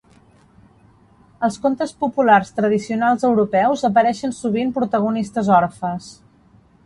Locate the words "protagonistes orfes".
4.81-6.09